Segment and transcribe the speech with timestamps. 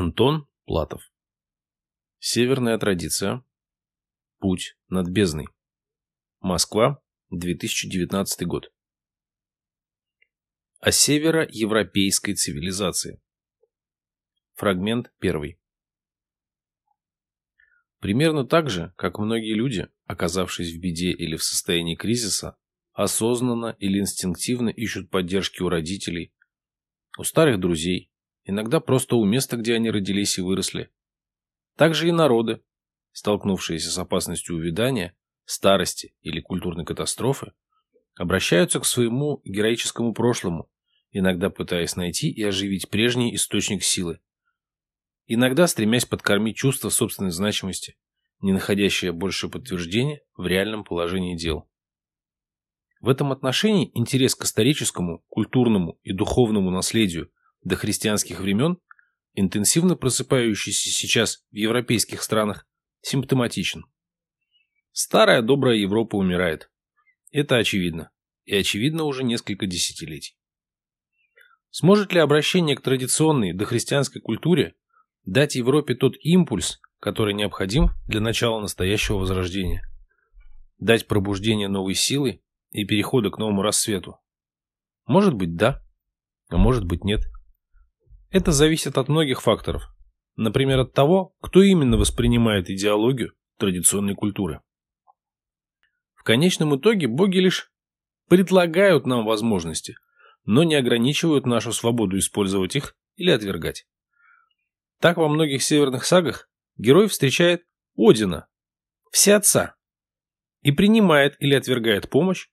[0.00, 1.02] Антон Платов.
[2.20, 3.44] Северная традиция.
[4.38, 5.48] Путь над бездной.
[6.38, 8.72] Москва, 2019 год.
[10.78, 13.20] О североевропейской цивилизации.
[14.54, 15.58] Фрагмент первый.
[17.98, 22.56] Примерно так же, как многие люди, оказавшись в беде или в состоянии кризиса,
[22.92, 26.32] осознанно или инстинктивно ищут поддержки у родителей,
[27.18, 28.12] у старых друзей,
[28.48, 30.90] иногда просто у места, где они родились и выросли.
[31.76, 32.62] Также и народы,
[33.12, 35.14] столкнувшиеся с опасностью увядания,
[35.44, 37.52] старости или культурной катастрофы,
[38.16, 40.70] обращаются к своему героическому прошлому,
[41.10, 44.18] иногда пытаясь найти и оживить прежний источник силы.
[45.26, 47.96] Иногда стремясь подкормить чувство собственной значимости,
[48.40, 51.68] не находящее больше подтверждения в реальном положении дел.
[53.00, 57.30] В этом отношении интерес к историческому, культурному и духовному наследию
[57.68, 58.78] до христианских времен,
[59.34, 62.66] интенсивно просыпающийся сейчас в европейских странах,
[63.02, 63.84] симптоматичен.
[64.92, 66.70] Старая добрая Европа умирает.
[67.30, 68.10] Это очевидно.
[68.46, 70.34] И очевидно уже несколько десятилетий.
[71.70, 74.74] Сможет ли обращение к традиционной дохристианской культуре
[75.26, 79.82] дать Европе тот импульс, который необходим для начала настоящего возрождения?
[80.78, 82.40] Дать пробуждение новой силы
[82.70, 84.18] и перехода к новому рассвету?
[85.06, 85.82] Может быть да,
[86.48, 87.20] а может быть нет.
[88.30, 89.88] Это зависит от многих факторов.
[90.36, 94.60] Например, от того, кто именно воспринимает идеологию традиционной культуры.
[96.14, 97.72] В конечном итоге боги лишь
[98.28, 99.96] предлагают нам возможности,
[100.44, 103.86] но не ограничивают нашу свободу использовать их или отвергать.
[105.00, 107.64] Так во многих северных сагах герой встречает
[107.96, 108.46] Одина,
[109.10, 109.74] всеотца,
[110.62, 112.48] и принимает или отвергает помощь,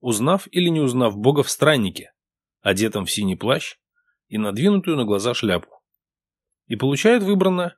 [0.00, 2.12] узнав или не узнав бога в страннике,
[2.60, 3.76] одетом в синий плащ
[4.28, 5.68] и надвинутую на глаза шляпу.
[6.66, 7.76] И получает выбранное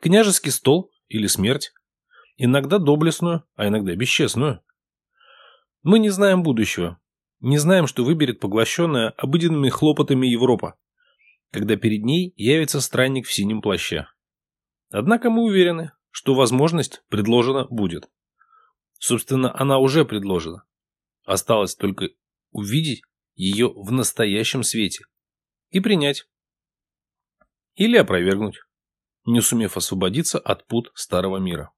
[0.00, 1.72] княжеский стол или смерть,
[2.36, 4.60] иногда доблестную, а иногда бесчестную.
[5.82, 7.00] Мы не знаем будущего,
[7.40, 10.76] не знаем, что выберет поглощенная обыденными хлопотами Европа,
[11.50, 14.06] когда перед ней явится странник в синем плаще.
[14.90, 18.10] Однако мы уверены, что возможность предложена будет.
[18.98, 20.64] Собственно, она уже предложена.
[21.24, 22.10] Осталось только
[22.50, 23.02] увидеть
[23.34, 25.04] ее в настоящем свете,
[25.72, 26.28] и принять.
[27.74, 28.60] Или опровергнуть,
[29.24, 31.72] не сумев освободиться от пут старого мира.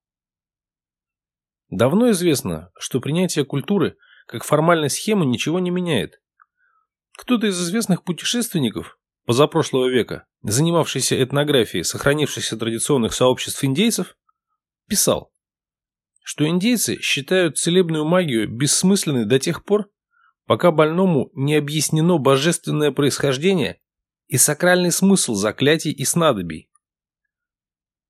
[1.71, 3.97] Давно известно, что принятие культуры
[4.27, 6.21] как формальной схемы ничего не меняет.
[7.17, 14.17] Кто-то из известных путешественников позапрошлого века, занимавшийся этнографией сохранившихся традиционных сообществ индейцев,
[14.89, 15.33] писал,
[16.23, 19.91] что индейцы считают целебную магию бессмысленной до тех пор,
[20.47, 23.81] пока больному не объяснено божественное происхождение
[24.35, 26.69] и сакральный смысл заклятий и снадобий.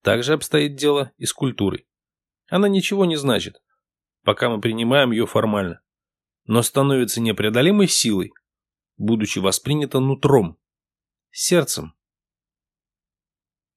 [0.00, 1.86] Также обстоит дело и с культурой.
[2.48, 3.62] Она ничего не значит,
[4.22, 5.82] пока мы принимаем ее формально,
[6.46, 8.32] но становится непреодолимой силой,
[8.96, 10.56] будучи воспринята нутром,
[11.30, 11.94] сердцем.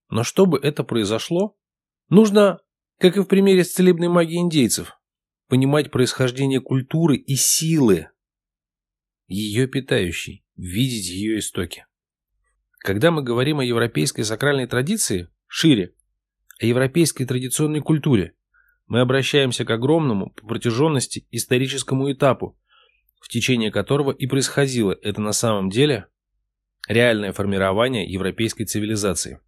[0.08, 1.58] Но чтобы это произошло,
[2.08, 2.62] нужно,
[2.98, 4.98] как и в примере с целебной магией индейцев,
[5.50, 8.10] понимать происхождение культуры и силы,
[9.28, 11.86] ее питающей, видеть ее истоки.
[12.88, 15.94] Когда мы говорим о европейской сакральной традиции, шире,
[16.62, 18.34] о европейской традиционной культуре,
[18.86, 22.58] мы обращаемся к огромному по протяженности историческому этапу,
[23.20, 26.08] в течение которого и происходило это на самом деле
[26.88, 29.42] реальное формирование европейской цивилизации.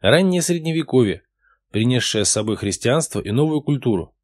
[0.00, 1.24] Раннее Средневековье,
[1.72, 4.16] принесшее с собой христианство и новую культуру,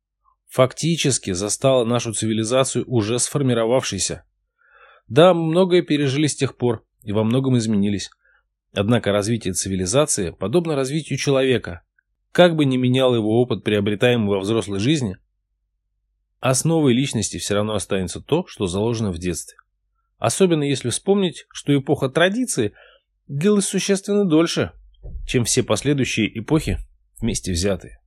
[0.49, 4.25] фактически застало нашу цивилизацию уже сформировавшейся.
[5.06, 8.11] Да, многое пережили с тех пор, и во многом изменились.
[8.72, 11.83] Однако развитие цивилизации подобно развитию человека.
[12.33, 15.16] Как бы ни менял его опыт, приобретаемый во взрослой жизни,
[16.39, 19.56] основой личности все равно останется то, что заложено в детстве.
[20.19, 22.72] Особенно если вспомнить, что эпоха традиции
[23.27, 24.72] длилась существенно дольше,
[25.27, 26.78] чем все последующие эпохи
[27.21, 28.01] вместе взятые.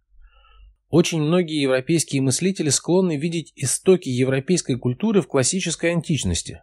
[0.90, 6.62] Очень многие европейские мыслители склонны видеть истоки европейской культуры в классической античности.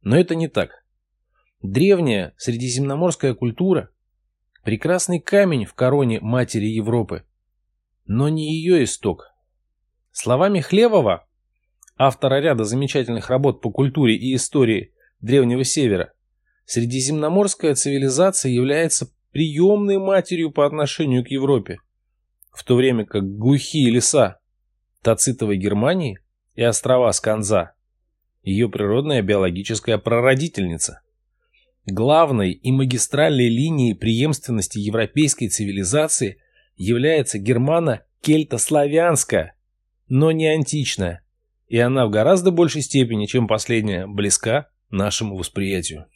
[0.00, 0.82] Но это не так.
[1.62, 3.90] Древняя средиземноморская культура–
[4.64, 7.24] прекрасный камень в короне матери Европы,
[8.06, 9.34] но не ее исток.
[10.10, 11.26] Словами Хлевова,
[11.98, 16.14] автора ряда замечательных работ по культуре и истории Древнего Севера,
[16.64, 21.76] средиземноморская цивилизация является приемной матерью по отношению к Европе,
[22.52, 24.40] в то время как глухие леса
[25.02, 26.20] Тацитовой Германии
[26.54, 27.74] и острова Сканза–
[28.42, 31.02] ее природная биологическая прародительница–
[31.86, 36.42] главной и магистральной линией преемственности европейской цивилизации
[36.76, 39.54] является германо-кельтославянская,
[40.08, 41.24] но не античная,
[41.68, 46.06] и она в гораздо большей степени, чем последняя, близка нашему восприятию.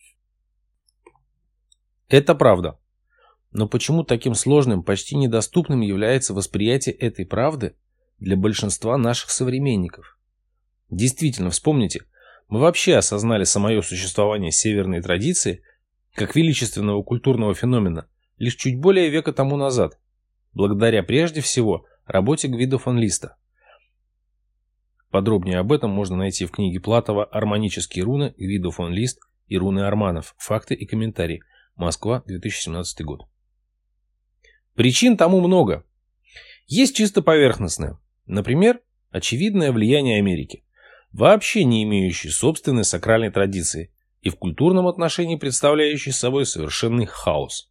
[2.09, 2.79] Это правда.
[3.53, 7.77] Но почему таким сложным, почти недоступным является восприятие этой правды
[8.19, 10.19] для большинства наших современников?
[10.91, 12.03] Действительно, вспомните,
[12.49, 15.63] мы вообще осознали самое существование северной традиции
[16.15, 18.09] как величественного культурного феномена
[18.39, 19.99] лишь чуть более века тому назад,
[20.53, 23.37] благодаря прежде всего работе Гвида фон Листа.
[25.11, 28.35] Подробнее об этом можно найти в книге Платова «Армонические руны.
[28.37, 30.35] Гвидо фон Лист и руны Арманов.
[30.39, 31.43] Факты и комментарии.
[31.77, 33.21] Москва, 2017 год».
[34.75, 35.85] Причин тому много.
[36.67, 37.97] Есть чисто поверхностные.
[38.27, 38.81] Например,
[39.11, 40.64] очевидное влияние Америки,
[41.15, 47.71] вообще не имеющей собственной сакральной традиции и в культурном отношении представляющей собой совершенный хаос.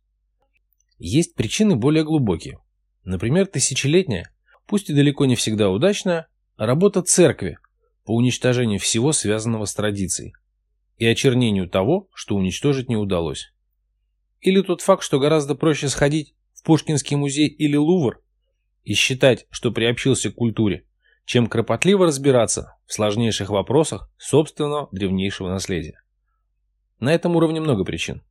[0.97, 2.59] Есть причины более глубокие.
[3.03, 4.33] Например, тысячелетняя,
[4.65, 7.57] пусть и далеко не всегда удачная, работа церкви
[8.05, 10.33] по уничтожению всего, связанного с традицией,
[10.97, 13.53] и очернению того, что уничтожить не удалось.
[14.39, 18.21] Или тот факт, что гораздо проще сходить в Пушкинский музей или Лувр
[18.83, 20.85] и считать, что приобщился к культуре,
[21.25, 26.01] чем кропотливо разбираться в сложнейших вопросах собственного древнейшего наследия.
[26.99, 28.23] На этом уровне много причин.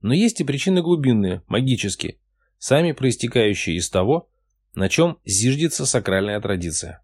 [0.00, 2.18] Но есть и причины глубинные, магические,
[2.58, 4.28] сами проистекающие из того,
[4.74, 7.02] на чем зиждется сакральная традиция.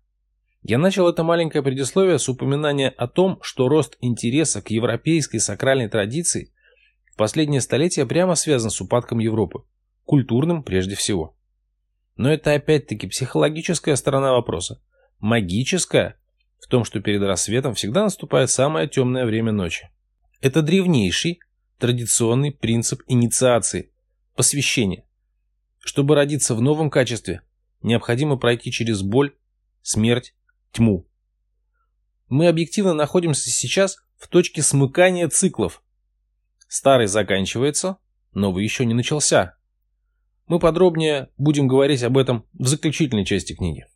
[0.63, 5.89] Я начал это маленькое предисловие с упоминания о том, что рост интереса к европейской сакральной
[5.89, 6.53] традиции
[7.13, 9.63] в последнее столетие прямо связан с упадком Европы,
[10.05, 11.35] культурным прежде всего.
[12.17, 14.83] Но это опять-таки психологическая сторона вопроса.
[15.21, 16.17] Магическая
[16.61, 19.91] в том, что перед рассветом всегда наступает самое темное время ночи.
[20.41, 21.41] Это древнейший,
[21.79, 23.93] традиционный принцип инициации,
[24.35, 25.05] посвящения.
[25.81, 27.43] Чтобы родиться в новом качестве,
[27.83, 29.35] необходимо пройти через боль,
[29.83, 30.35] смерть
[30.73, 31.07] тьму.
[32.29, 35.83] Мы объективно находимся сейчас в точке смыкания циклов.
[36.69, 37.97] Старый заканчивается,
[38.33, 39.57] новый еще не начался.
[40.47, 43.87] Мы подробнее будем говорить об этом в заключительной части книги.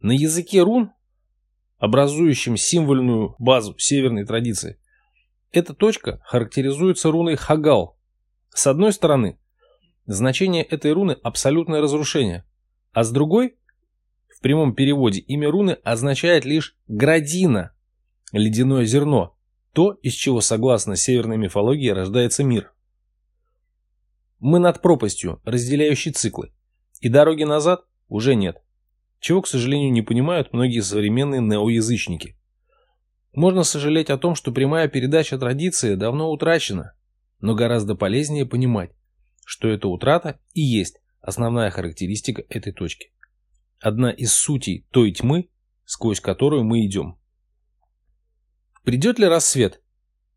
[0.00, 0.92] На языке рун,
[1.78, 4.78] образующем символьную базу северной традиции,
[5.52, 7.98] эта точка характеризуется руной Хагал.
[8.50, 9.38] С одной стороны,
[10.06, 12.44] значение этой руны– абсолютное разрушение,
[12.92, 13.56] а с другой
[14.28, 17.72] в прямом переводе имя руны означает лишь «градина»,
[18.32, 19.36] ледяное зерно,
[19.72, 22.72] то, из чего, согласно северной мифологии, рождается мир.
[24.38, 26.52] Мы над пропастью, разделяющей циклы,
[27.00, 28.62] и дороги назад уже нет,
[29.20, 32.36] чего, к сожалению, не понимают многие современные неоязычники.
[33.32, 36.94] Можно сожалеть о том, что прямая передача традиции давно утрачена,
[37.40, 38.90] но гораздо полезнее понимать,
[39.44, 43.10] что эта утрата и есть основная характеристика этой точки
[43.80, 45.48] одна из сутей той тьмы,
[45.84, 47.18] сквозь которую мы идем.
[48.84, 49.82] Придет ли рассвет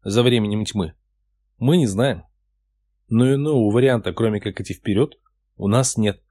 [0.03, 0.93] за временем тьмы?
[1.57, 2.23] Мы не знаем.
[3.07, 5.19] Но иного варианта, кроме как идти вперед,
[5.57, 6.21] у нас нет.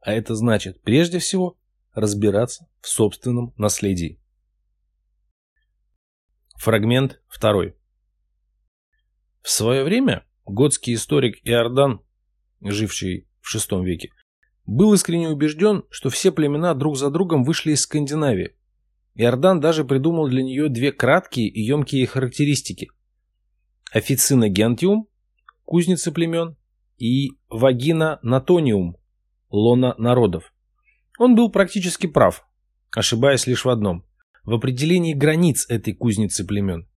[0.00, 1.56] А это значит, прежде всего,
[1.94, 4.20] разбираться в собственном наследии.
[6.56, 7.76] Фрагмент второй.
[9.42, 12.00] В свое время готский историк Иордан,
[12.60, 14.10] живший в VI веке,
[14.66, 18.56] был искренне убежден, что все племена друг за другом вышли из Скандинавии.
[19.14, 22.90] Иордан даже придумал для нее две краткие и емкие характеристики.
[23.92, 25.08] Официна гентиум,
[25.64, 26.56] кузница племен,
[26.96, 28.96] и вагина натониум,
[29.50, 30.53] лона народов.
[31.18, 32.46] Он был практически прав,
[32.90, 34.04] ошибаясь лишь в одном–
[34.44, 36.88] в определении границ этой кузницы племен.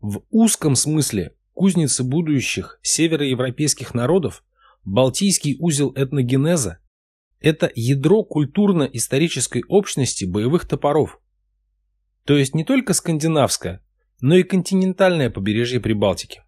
[0.00, 4.44] В узком смысле кузницы будущих североевропейских народов
[4.84, 6.78] Балтийский узел этногенеза–
[7.40, 11.20] это ядро культурно-исторической общности боевых топоров.
[12.24, 13.84] То есть не только скандинавское,
[14.20, 16.42] но и континентальное побережье Прибалтики.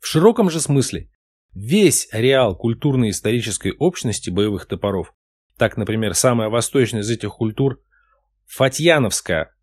[0.00, 1.10] В широком же смысле
[1.52, 5.14] весь ареал культурно-исторической общности боевых топоров,
[5.58, 7.82] так, например, самая восточная из этих культур,
[8.46, 9.54] Фатьяновская,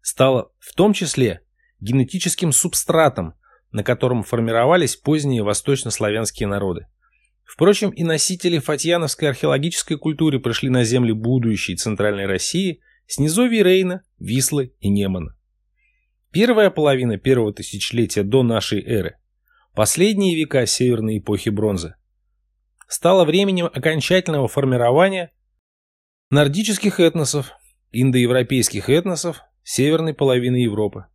[0.00, 1.42] стала в том числе
[1.80, 3.34] генетическим субстратом,
[3.72, 6.86] на котором формировались поздние восточнославянские народы.
[7.44, 14.02] Впрочем, и носители фатьяновской археологической культуры пришли на земли будущей Центральной России с низовий Рейна,
[14.18, 15.36] Вислы и Немана.
[16.30, 19.16] Первая половина первого тысячелетия до нашей эры,
[19.74, 21.96] последние века северной эпохи бронзы,
[22.88, 25.32] стала временем окончательного формирования
[26.30, 27.52] нордических этносов,
[27.90, 31.06] индоевропейских этносов северной половины Европы.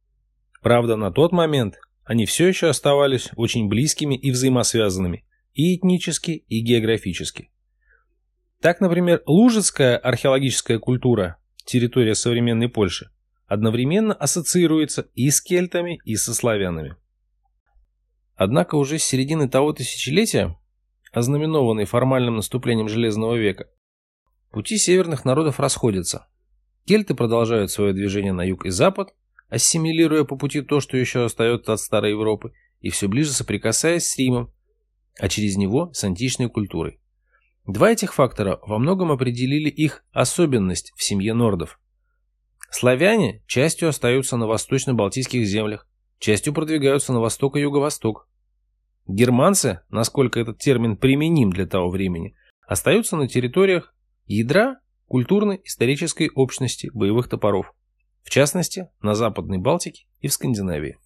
[0.61, 6.61] Правда, на тот момент они все еще оставались очень близкими и взаимосвязанными и этнически, и
[6.61, 7.49] географически.
[8.61, 13.09] Так, например, Лужицкая археологическая культура, территория современной Польши,
[13.47, 16.95] одновременно ассоциируется и с кельтами, и со славянами.
[18.35, 20.55] Однако уже с середины того тысячелетия,
[21.17, 23.69] ознаменованной формальным наступлением Железного века,
[24.51, 26.27] пути северных народов расходятся.
[26.85, 29.13] Кельты продолжают свое движение на юг и запад,
[29.49, 34.17] ассимилируя по пути то, что еще остается от Старой Европы, и все ближе соприкасаясь с
[34.17, 34.53] Римом,
[35.19, 36.99] а через него с античной культурой.
[37.65, 41.79] Два этих фактора во многом определили их особенность в семье нордов.
[42.69, 45.87] Славяне частью остаются на восточно-балтийских землях,
[46.19, 48.29] частью продвигаются на восток и юго-восток.
[49.07, 52.35] Германцы, насколько этот термин применим для того времени,
[52.67, 53.95] остаются на территориях
[54.25, 57.73] ядра культурно-исторической общности боевых топоров,
[58.23, 60.97] в частности, на Западной Балтике и в Скандинавии.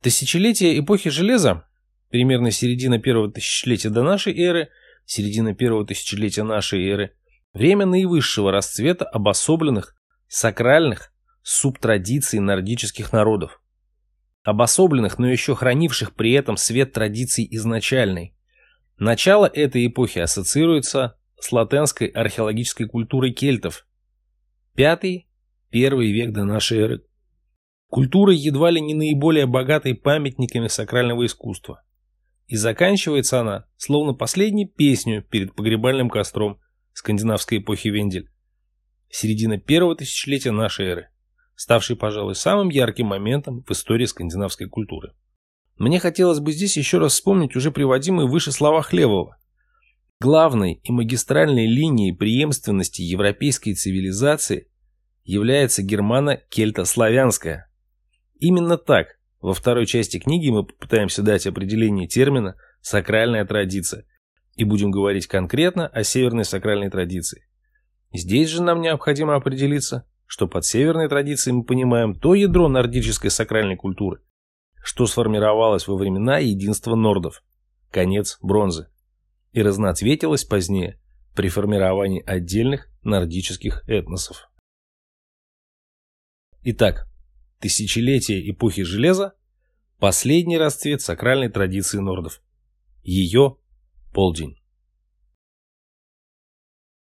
[0.00, 1.66] Тысячелетие эпохи железа
[2.10, 4.68] примерно середина первого тысячелетия до нашей эры,
[5.04, 7.16] середина первого тысячелетия нашей эры,
[7.52, 9.96] время наивысшего расцвета обособленных,
[10.28, 13.60] сакральных субтрадиций нордических народов.
[14.44, 18.36] Обособленных, но еще хранивших при этом свет традиций изначальной.
[18.98, 23.86] Начало этой эпохи ассоциируется с латенской археологической культурой кельтов.
[24.74, 25.28] Пятый,
[25.70, 27.04] первый век до нашей эры.
[27.88, 31.82] Культура едва ли не наиболее богатой памятниками сакрального искусства.
[32.46, 36.60] И заканчивается она, словно последней песню перед погребальным костром
[36.92, 38.28] скандинавской эпохи Вендель.
[39.08, 41.08] Середина первого тысячелетия нашей эры,
[41.56, 45.12] ставшей, пожалуй, самым ярким моментом в истории скандинавской культуры.
[45.76, 49.36] Мне хотелось бы здесь еще раз вспомнить уже приводимые выше слова Хлевова.
[50.20, 54.68] Главной и магистральной линией преемственности европейской цивилизации
[55.24, 57.64] является германо-кельто-славянская.
[58.38, 64.06] Именно так во второй части книги мы попытаемся дать определение термина «сакральная традиция»
[64.54, 67.46] и будем говорить конкретно о северной сакральной традиции.
[68.12, 73.76] Здесь же нам необходимо определиться, что под северной традицией мы понимаем то ядро нордической сакральной
[73.76, 74.22] культуры,
[74.82, 77.42] что сформировалось во времена единства нордов,
[77.90, 78.88] конец бронзы,
[79.52, 81.00] и разноцветилось позднее
[81.34, 84.50] при формировании отдельных нордических этносов.
[86.62, 87.08] Итак,
[87.64, 89.32] Тысячелетие эпохи железа–
[89.98, 92.42] последний расцвет сакральной традиции нордов.
[93.02, 93.56] Ее
[94.12, 94.60] полдень.